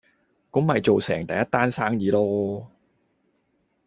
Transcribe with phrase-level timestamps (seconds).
[0.51, 2.65] 咁咪做成第一單生意囉